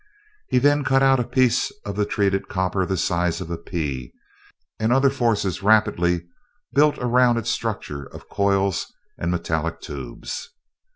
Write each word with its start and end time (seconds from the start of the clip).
He 0.49 0.57
then 0.57 0.83
cut 0.83 1.03
out 1.03 1.19
a 1.19 1.23
piece 1.23 1.69
of 1.85 1.95
the 1.95 2.07
treated 2.07 2.47
copper 2.47 2.87
the 2.87 2.97
size 2.97 3.39
of 3.39 3.51
a 3.51 3.57
pea, 3.59 4.11
and 4.79 4.91
other 4.91 5.11
forces 5.11 5.61
rapidly 5.61 6.25
built 6.73 6.97
around 6.97 7.37
it 7.37 7.41
a 7.43 7.45
structure 7.45 8.05
of 8.05 8.27
coils 8.27 8.91
and 9.19 9.29
metallic 9.29 9.79
tubes. 9.79 10.49